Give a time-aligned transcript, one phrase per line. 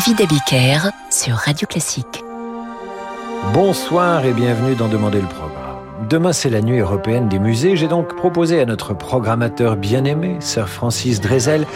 [0.00, 0.78] David Abiker
[1.10, 2.24] sur Radio Classique.
[3.52, 5.76] Bonsoir et bienvenue dans Demander le programme.
[6.08, 7.76] Demain, c'est la nuit européenne des musées.
[7.76, 11.66] J'ai donc proposé à notre programmateur bien-aimé, Sir Francis Drezel,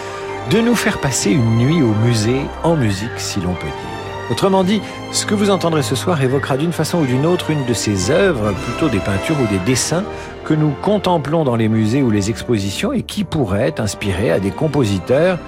[0.51, 4.31] de nous faire passer une nuit au musée en musique, si l'on peut dire.
[4.31, 4.81] Autrement dit,
[5.13, 8.11] ce que vous entendrez ce soir évoquera d'une façon ou d'une autre une de ces
[8.11, 10.05] œuvres, plutôt des peintures ou des dessins,
[10.47, 14.51] que nous contemplons dans les musées ou les expositions et qui pourraient inspirer à des
[14.51, 15.39] compositeurs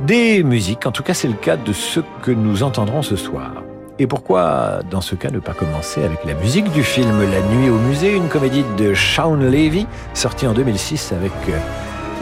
[0.00, 0.86] des musiques.
[0.86, 3.62] En tout cas, c'est le cas de ce que nous entendrons ce soir.
[3.98, 7.68] Et pourquoi, dans ce cas, ne pas commencer avec la musique du film La Nuit
[7.68, 11.58] au musée, une comédie de Shaun Levy, sortie en 2006 avec euh,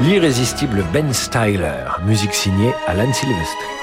[0.00, 3.75] l'irrésistible Ben Styler, musique signée Alan Silvestri.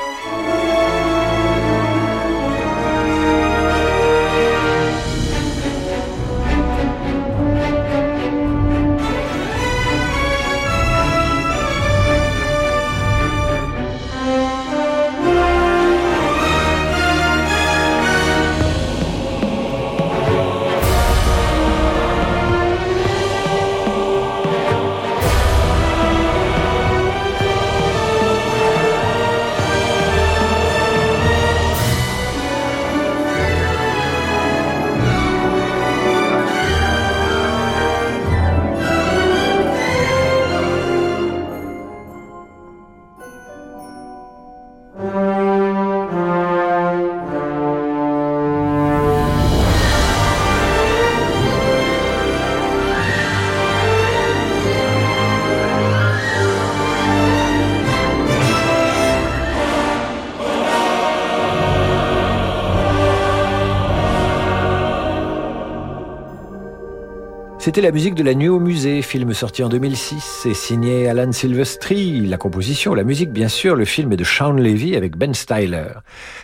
[67.63, 71.31] C'était la musique de La Nuit au musée, film sorti en 2006 et signé Alan
[71.31, 72.19] Silvestri.
[72.19, 75.93] La composition, la musique bien sûr, le film est de Sean Levy avec Ben Styler.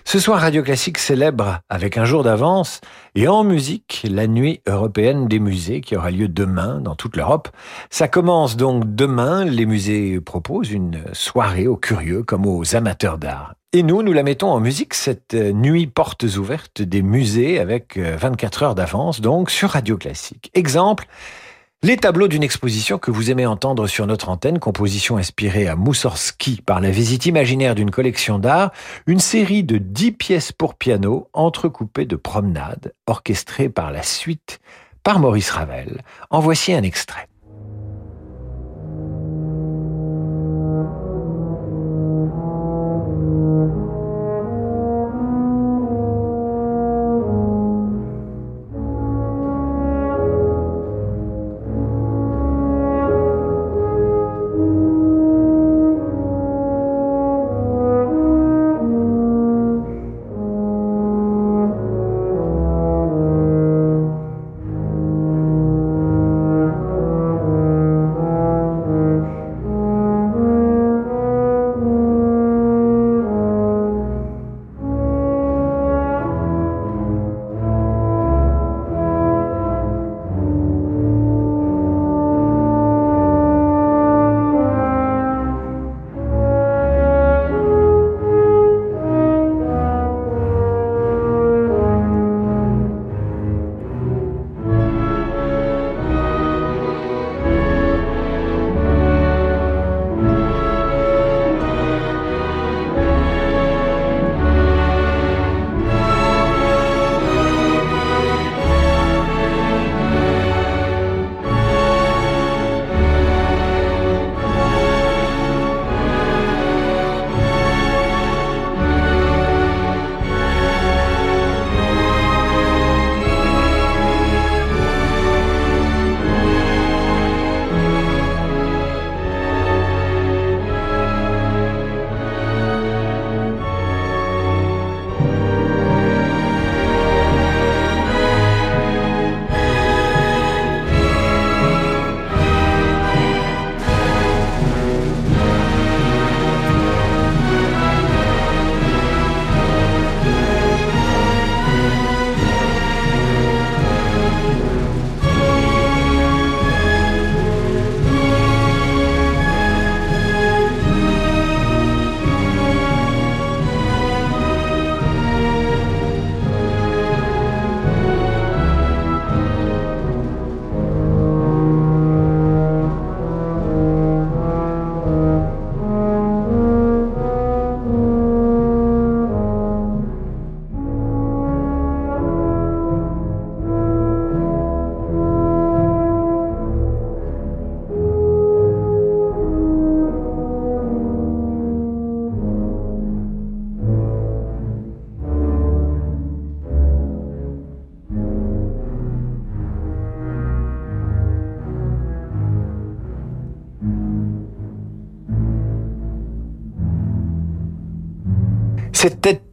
[0.05, 2.79] Ce soir, Radio Classique célèbre avec un jour d'avance
[3.15, 7.49] et en musique la Nuit européenne des musées qui aura lieu demain dans toute l'Europe.
[7.89, 13.58] Ça commence donc demain, les musées proposent une soirée aux curieux comme aux amateurs d'art.
[13.71, 17.99] Et nous, nous la mettons en musique, cette euh, nuit portes ouvertes des musées avec
[17.99, 20.49] 24 euh, heures d'avance, donc sur Radio Classique.
[20.55, 21.05] Exemple,
[21.83, 26.63] les tableaux d'une exposition que vous aimez entendre sur notre antenne, composition inspirée à Moussorski
[26.65, 28.71] par la visite imaginaire d'une collection d'art,
[29.05, 34.59] une série de 10 pièces pour piano entrecoupées de promenades, orchestrées par la suite
[35.03, 36.01] par Maurice Ravel.
[36.31, 37.28] En voici un extrait.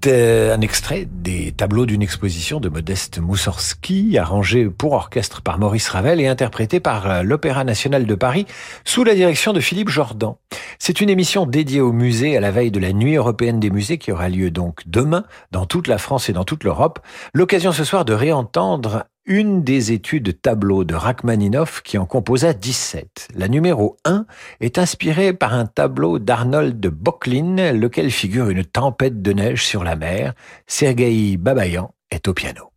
[0.06, 5.58] C'était euh, un extrait des tableaux d'une exposition de Modeste Moussorski, arrangé pour orchestre par
[5.58, 8.46] Maurice Ravel et interprété par euh, l'Opéra national de Paris
[8.84, 10.34] sous la direction de Philippe Jordan.
[10.78, 13.98] C'est une émission dédiée au musée à la veille de la Nuit européenne des musées
[13.98, 17.00] qui aura lieu donc demain dans toute la France et dans toute l'Europe.
[17.34, 23.28] L'occasion ce soir de réentendre une des études tableaux de Rachmaninoff qui en composa 17.
[23.34, 24.24] La numéro 1
[24.60, 29.96] est inspirée par un tableau d'Arnold Bocklin, lequel figure une tempête de neige sur la
[29.96, 30.34] mer.
[30.66, 32.75] Sergei Babayan est au piano.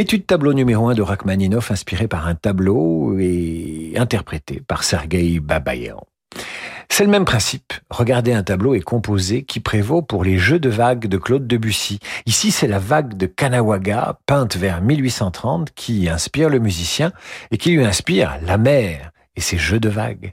[0.00, 6.06] L'étude tableau numéro 1 de Rachmaninoff, inspiré par un tableau et interprété par Sergei Babayan.
[6.88, 7.74] C'est le même principe.
[7.90, 11.98] Regardez un tableau et composé qui prévaut pour les jeux de vagues de Claude Debussy.
[12.24, 17.12] Ici, c'est la vague de Kanawaga, peinte vers 1830, qui inspire le musicien
[17.50, 20.32] et qui lui inspire la mer et ses jeux de vagues.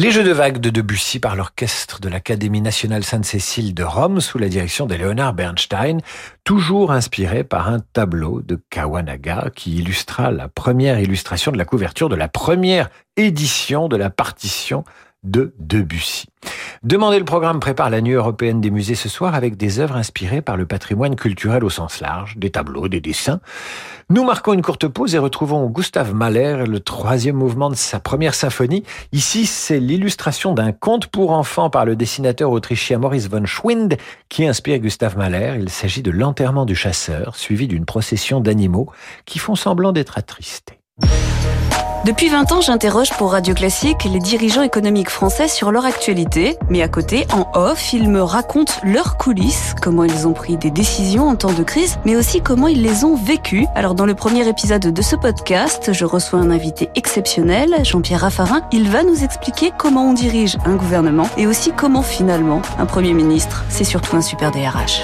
[0.00, 4.38] Les Jeux de vagues de Debussy par l'orchestre de l'Académie nationale Sainte-Cécile de Rome sous
[4.38, 5.98] la direction de Leonard Bernstein,
[6.44, 12.08] toujours inspiré par un tableau de Kawanaga qui illustra la première illustration de la couverture
[12.08, 14.84] de la première édition de la partition
[15.24, 16.26] de Debussy.
[16.84, 20.42] Demandez le programme prépare la Nuit européenne des musées ce soir avec des œuvres inspirées
[20.42, 23.40] par le patrimoine culturel au sens large, des tableaux, des dessins.
[24.10, 28.34] Nous marquons une courte pause et retrouvons Gustave Mahler, le troisième mouvement de sa première
[28.34, 28.84] symphonie.
[29.12, 33.96] Ici, c'est l'illustration d'un conte pour enfants par le dessinateur autrichien Maurice von Schwind
[34.28, 35.56] qui inspire Gustave Mahler.
[35.58, 38.90] Il s'agit de l'enterrement du chasseur, suivi d'une procession d'animaux
[39.26, 40.78] qui font semblant d'être attristés.
[42.04, 46.80] Depuis 20 ans, j'interroge pour Radio Classique les dirigeants économiques français sur leur actualité, mais
[46.80, 51.28] à côté, en off, ils me racontent leurs coulisses, comment ils ont pris des décisions
[51.28, 53.66] en temps de crise, mais aussi comment ils les ont vécues.
[53.74, 58.62] Alors dans le premier épisode de ce podcast, je reçois un invité exceptionnel, Jean-Pierre Raffarin.
[58.72, 63.12] Il va nous expliquer comment on dirige un gouvernement et aussi comment finalement un Premier
[63.12, 65.02] ministre, c'est surtout un super DRH.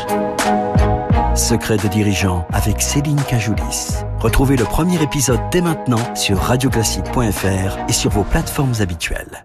[1.35, 4.05] Secret de dirigeant avec Céline Cajoulis.
[4.25, 9.45] Retrouvez le premier épisode dès maintenant sur radioclassique.fr et sur vos plateformes habituelles.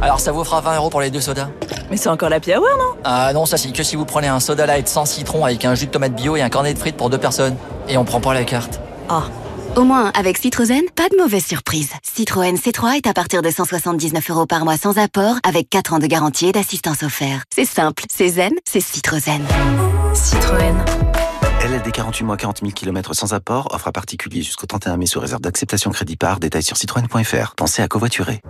[0.00, 1.48] Alors ça vous fera 20 euros pour les deux sodas
[1.90, 3.00] Mais c'est encore la hour, non?
[3.04, 5.74] Ah non, ça c'est que si vous prenez un soda light sans citron avec un
[5.74, 7.56] jus de tomate bio et un cornet de frites pour deux personnes.
[7.88, 8.80] Et on prend pas la carte.
[9.08, 9.24] Ah.
[9.76, 11.90] Au moins, avec Citroën, pas de mauvaise surprise.
[12.02, 15.98] Citroën C3 est à partir de 179 euros par mois sans apport, avec 4 ans
[15.98, 17.44] de garantie et d'assistance offerte.
[17.54, 19.42] C'est simple, c'est zen, c'est Citroën.
[20.14, 20.74] Citroën.
[21.68, 25.20] LLD 48 mois 40 000 km sans apport, offre à particulier jusqu'au 31 mai sous
[25.20, 27.54] réserve d'acceptation crédit par, détail sur citroën.fr.
[27.56, 28.40] Pensez à covoiturer.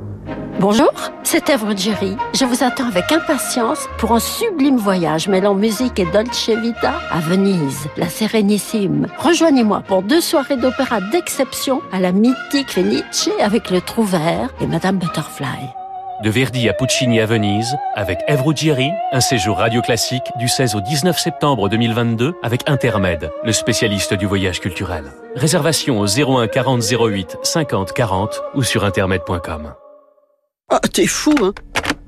[0.61, 0.93] Bonjour,
[1.25, 2.17] c'est Evre Jerry.
[2.33, 7.19] Je vous attends avec impatience pour un sublime voyage mêlant musique et Dolce Vita à
[7.19, 9.09] Venise, la Sérénissime.
[9.19, 14.99] Rejoignez-moi pour deux soirées d'opéra d'exception à la mythique Felice avec le Trouvert et Madame
[14.99, 15.71] Butterfly.
[16.25, 20.75] De Verdi à Puccini à Venise, avec Ève Ruggieri, un séjour radio classique du 16
[20.75, 25.05] au 19 septembre 2022 avec Intermed, le spécialiste du voyage culturel.
[25.37, 29.75] Réservation au 01 40 08 50 40 ou sur intermed.com.
[30.71, 31.53] Ah, t'es fou, hein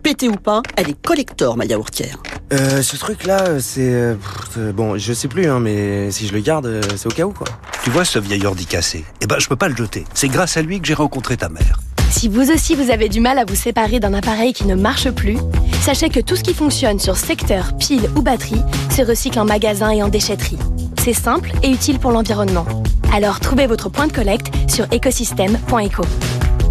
[0.02, 2.16] Pété ou pas, elle est collector, ma yaourtière.
[2.52, 3.92] Euh, ce truc-là, c'est...
[3.94, 7.10] euh, pff, bon, je sais plus, hein, mais si je le garde, euh, c'est au
[7.10, 7.46] cas où, quoi.
[7.84, 9.04] Tu vois ce vieil ordi cassé?
[9.20, 10.04] Eh ben, je peux pas le jeter.
[10.14, 11.78] C'est grâce à lui que j'ai rencontré ta mère.
[12.10, 15.10] Si vous aussi vous avez du mal à vous séparer d'un appareil qui ne marche
[15.10, 15.38] plus,
[15.80, 19.90] sachez que tout ce qui fonctionne sur secteur, pile ou batterie se recycle en magasin
[19.90, 20.58] et en déchetterie.
[21.02, 22.66] C'est simple et utile pour l'environnement.
[23.14, 26.02] Alors trouvez votre point de collecte sur écosystème.eco.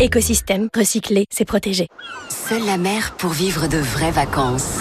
[0.02, 1.90] Écosystème, recycler, c'est protéger.
[2.30, 4.80] Seule la mer pour vivre de vraies vacances.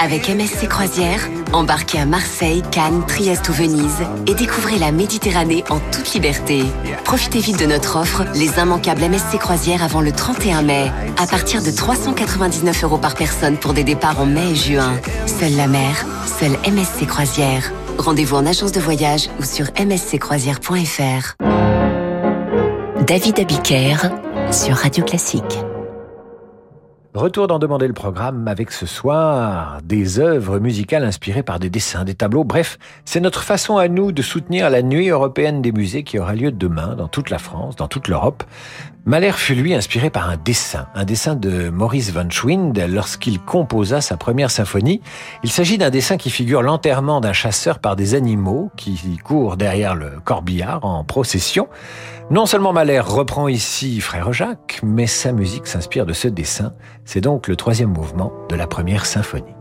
[0.00, 1.20] Avec MSC Croisière,
[1.52, 6.64] embarquez à Marseille, Cannes, Trieste ou Venise et découvrez la Méditerranée en toute liberté.
[7.04, 11.62] Profitez vite de notre offre, les immanquables MSC Croisières avant le 31 mai, à partir
[11.62, 15.00] de 399 euros par personne pour des départs en mai et juin.
[15.26, 16.04] Seule la mer,
[16.40, 17.70] seule MSC Croisière.
[17.98, 21.36] Rendez-vous en agence de voyage ou sur msccroisière.fr.
[23.06, 23.96] David Abiker
[24.52, 25.64] sur Radio Classique.
[27.14, 32.04] Retour d'en demander le programme avec ce soir des œuvres musicales inspirées par des dessins,
[32.04, 32.42] des tableaux.
[32.42, 36.34] Bref, c'est notre façon à nous de soutenir la nuit européenne des musées qui aura
[36.34, 38.42] lieu demain dans toute la France, dans toute l'Europe.
[39.06, 44.00] Mahler fut lui inspiré par un dessin, un dessin de Maurice von Schwind lorsqu'il composa
[44.00, 45.00] sa première symphonie.
[45.42, 49.94] Il s'agit d'un dessin qui figure l'enterrement d'un chasseur par des animaux qui courent derrière
[49.94, 51.68] le corbillard en procession.
[52.30, 56.72] Non seulement Mahler reprend ici Frère Jacques, mais sa musique s'inspire de ce dessin.
[57.04, 59.54] C'est donc le troisième mouvement de la première symphonie.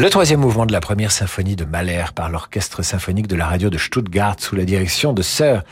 [0.00, 3.68] Le troisième mouvement de la première symphonie de Mahler par l'orchestre symphonique de la radio
[3.68, 5.64] de Stuttgart sous la direction de Sir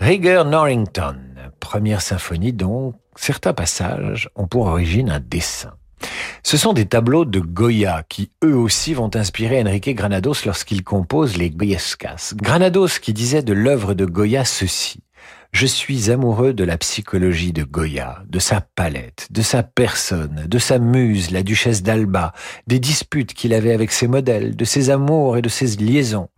[0.00, 1.14] Rieger Norrington.
[1.60, 5.74] Première symphonie dont certains passages ont pour origine un dessin.
[6.42, 11.36] Ce sont des tableaux de Goya qui eux aussi vont inspirer Enrique Granados lorsqu'il compose
[11.36, 12.34] les Goyescas.
[12.34, 15.04] Granados qui disait de l'œuvre de Goya ceci.
[15.52, 20.58] Je suis amoureux de la psychologie de Goya, de sa palette, de sa personne, de
[20.58, 22.32] sa muse, la duchesse d'Alba,
[22.66, 26.28] des disputes qu'il avait avec ses modèles, de ses amours et de ses liaisons.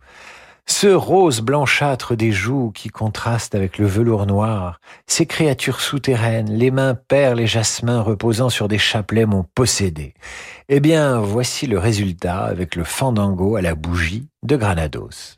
[0.65, 6.71] Ce rose blanchâtre des joues qui contraste avec le velours noir, ces créatures souterraines, les
[6.71, 10.13] mains perles et jasmins reposant sur des chapelets m'ont possédé.
[10.69, 15.35] Eh bien, voici le résultat avec le fandango à la bougie de Granados.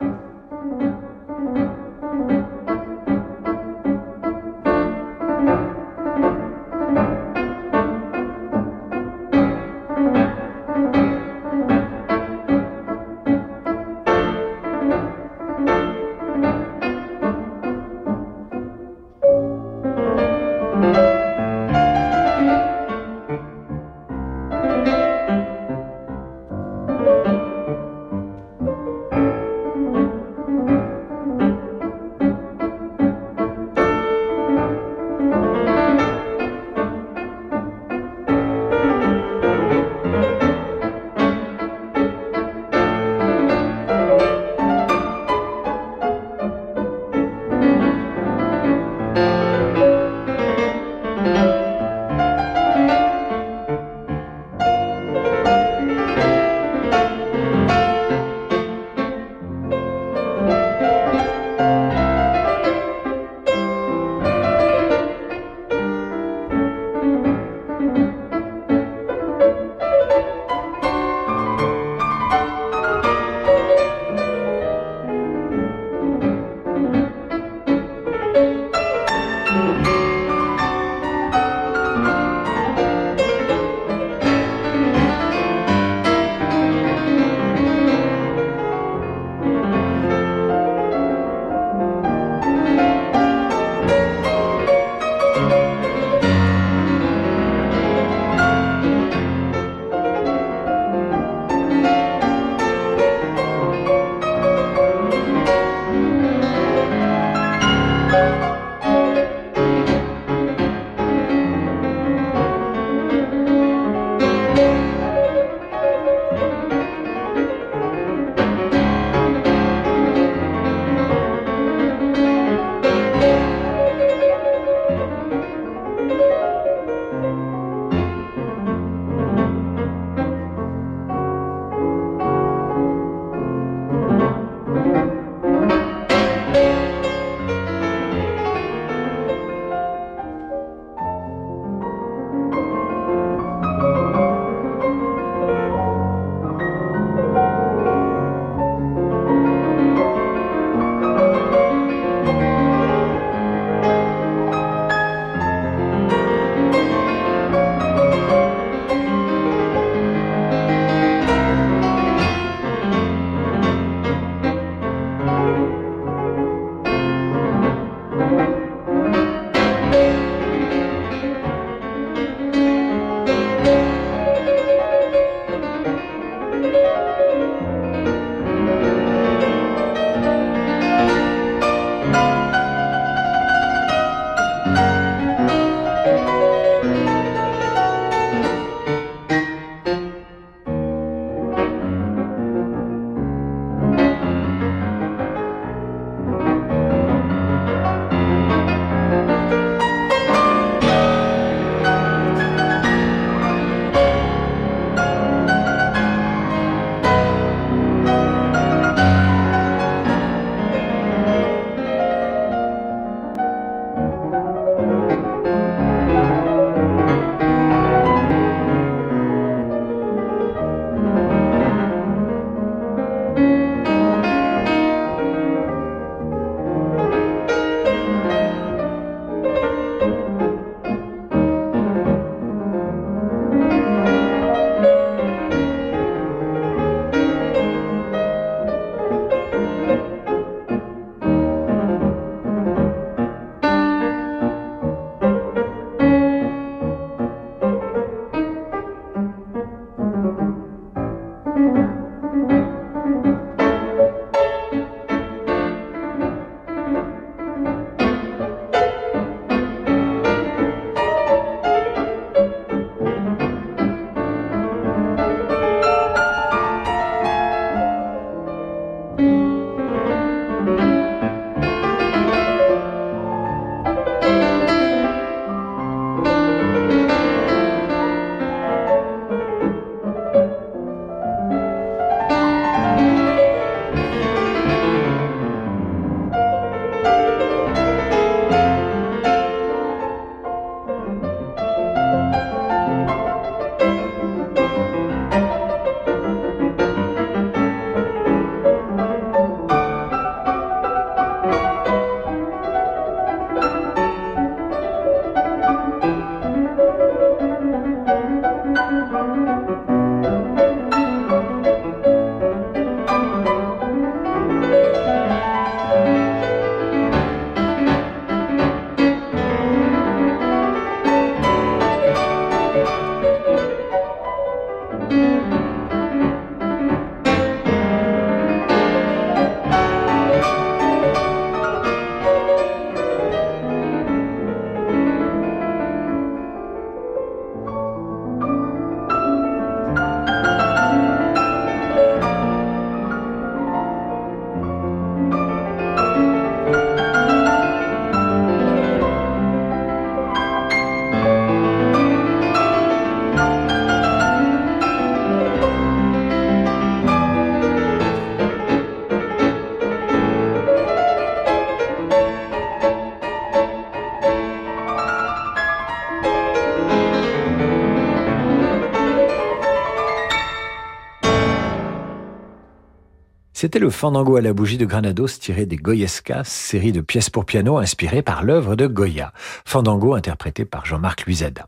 [373.73, 377.43] C'était le Fandango à la bougie de Granados tiré des Goyescas, série de pièces pour
[377.43, 379.33] piano inspirées par l'œuvre de Goya.
[379.65, 381.65] Fandango interprété par Jean-Marc Luizada.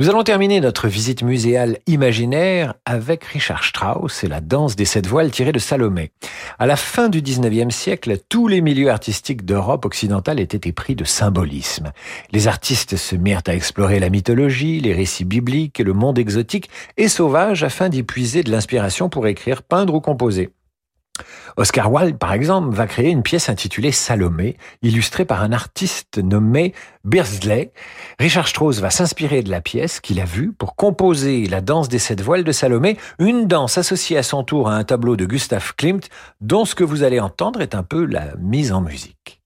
[0.00, 5.06] Nous allons terminer notre visite muséale imaginaire avec Richard Strauss et la danse des sept
[5.06, 6.10] voiles tirée de Salomé.
[6.58, 11.04] À la fin du 19e siècle, tous les milieux artistiques d'Europe occidentale étaient épris de
[11.04, 11.92] symbolisme.
[12.32, 17.06] Les artistes se mirent à explorer la mythologie, les récits bibliques, le monde exotique et
[17.06, 20.50] sauvage afin d'y puiser de l'inspiration pour écrire, peindre ou composer.
[21.56, 26.74] Oscar Wilde, par exemple, va créer une pièce intitulée Salomé, illustrée par un artiste nommé
[27.04, 27.72] Beardsley.
[28.18, 31.98] Richard Strauss va s'inspirer de la pièce qu'il a vue pour composer la danse des
[31.98, 35.74] sept voiles de Salomé, une danse associée à son tour à un tableau de Gustav
[35.76, 36.08] Klimt,
[36.40, 39.40] dont ce que vous allez entendre est un peu la mise en musique.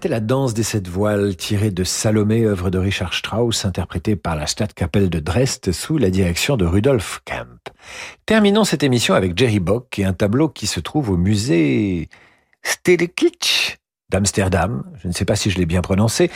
[0.00, 4.34] C'était la danse des sept voiles tirée de Salomé, œuvre de Richard Strauss, interprétée par
[4.34, 7.68] la Stadtkapelle de Dresde sous la direction de Rudolf Kemp.
[8.24, 12.08] Terminons cette émission avec Jerry Bock et un tableau qui se trouve au musée
[12.62, 13.76] Stedekitsch
[14.08, 14.84] d'Amsterdam.
[15.02, 16.30] Je ne sais pas si je l'ai bien prononcé.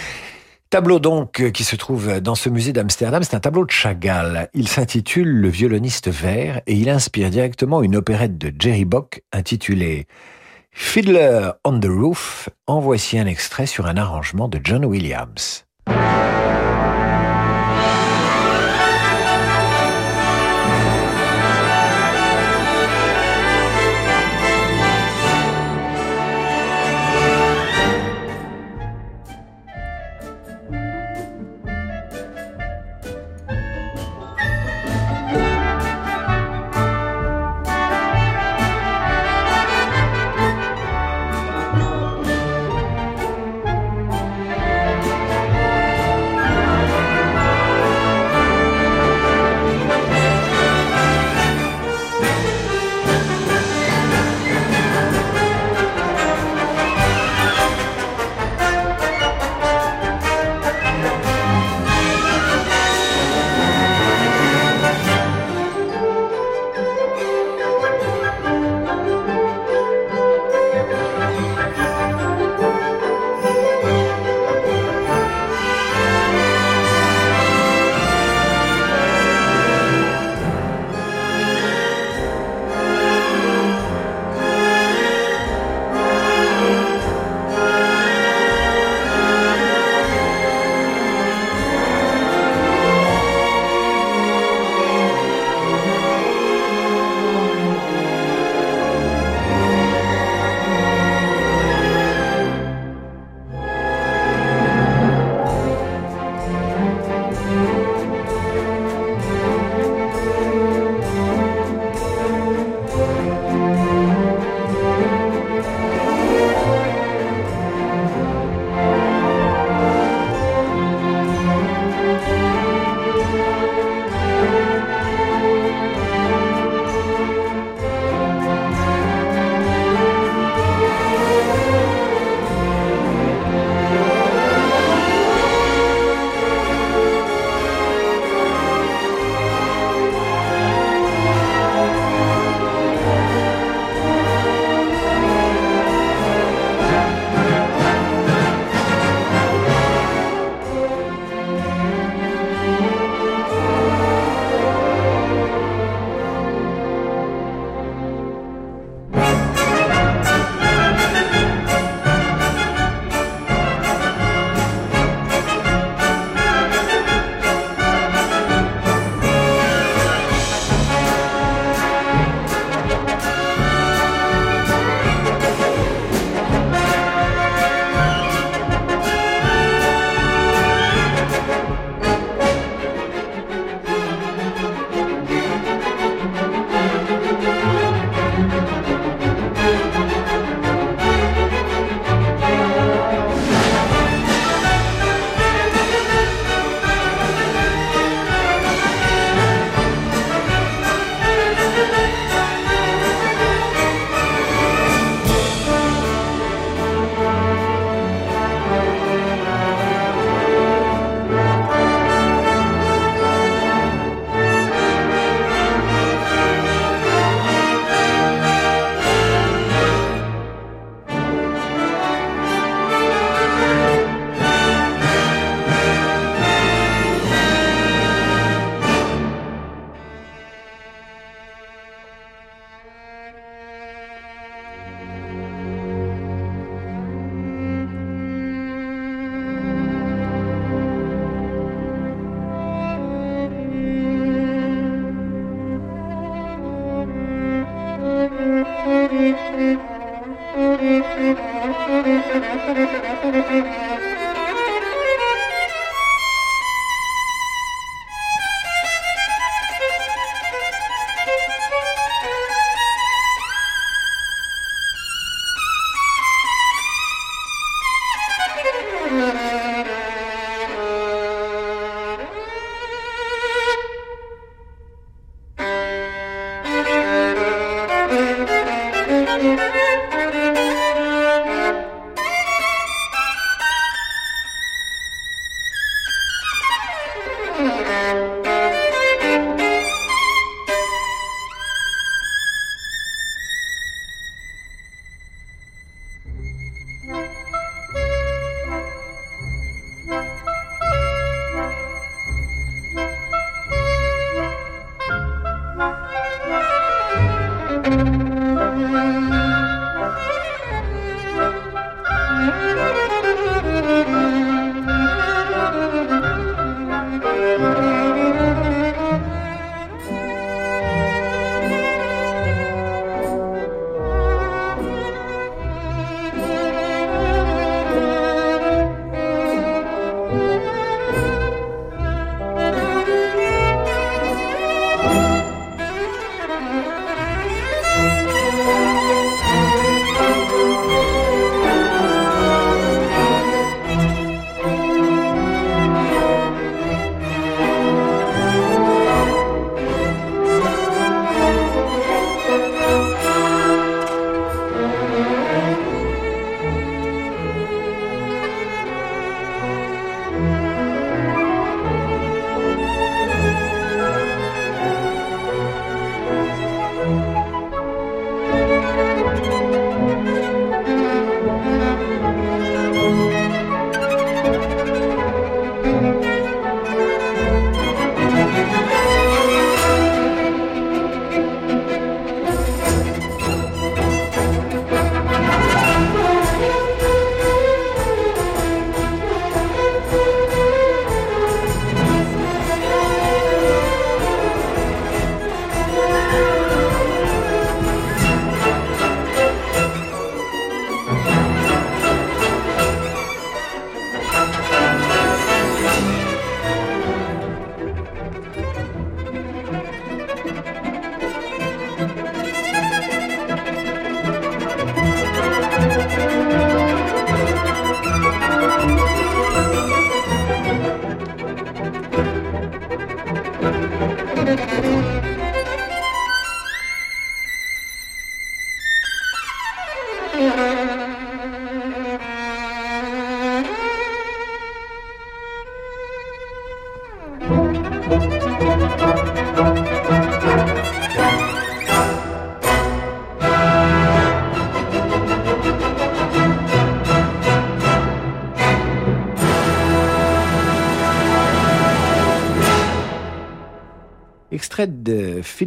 [0.68, 4.50] Tableau donc qui se trouve dans ce musée d'Amsterdam, c'est un tableau de Chagall.
[4.52, 10.06] Il s'intitule Le violoniste vert et il inspire directement une opérette de Jerry Bock intitulée
[10.76, 15.64] Fiddler on the Roof, en voici un extrait sur un arrangement de John Williams.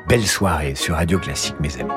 [0.09, 1.91] Belle soirée sur Radio Classique, mes amis.